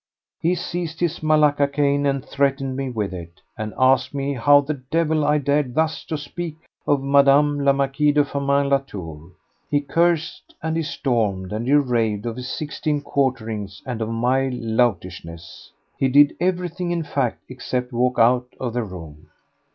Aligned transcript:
He 0.39 0.55
seized 0.55 0.99
his 0.99 1.21
malacca 1.21 1.67
cane 1.67 2.07
and 2.07 2.25
threatened 2.25 2.75
me 2.75 2.89
with 2.89 3.13
it, 3.13 3.39
and 3.55 3.71
asked 3.77 4.15
me 4.15 4.33
how 4.33 4.61
the 4.61 4.73
devil 4.89 5.23
I 5.23 5.37
dared 5.37 5.75
thus 5.75 6.03
to 6.05 6.17
speak 6.17 6.57
of 6.87 7.03
Mme. 7.03 7.59
la 7.63 7.71
Marquise 7.71 8.15
de 8.15 8.25
Firmin 8.25 8.67
Latour. 8.67 9.29
He 9.69 9.79
cursed, 9.79 10.55
and 10.63 10.75
he 10.75 10.81
stormed 10.81 11.53
and 11.53 11.67
he 11.67 11.75
raved 11.75 12.25
of 12.25 12.35
his 12.35 12.49
sixteen 12.49 13.01
quarterings 13.01 13.83
and 13.85 14.01
of 14.01 14.09
my 14.09 14.49
loutishness. 14.49 15.71
He 15.99 16.07
did 16.07 16.35
everything 16.39 16.89
in 16.89 17.03
fact 17.03 17.43
except 17.47 17.93
walk 17.93 18.17
out 18.17 18.47
of 18.59 18.73
the 18.73 18.81
room. 18.81 19.27